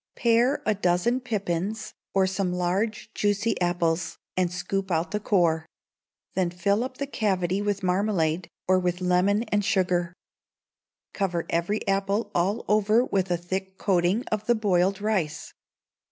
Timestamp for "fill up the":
6.49-7.05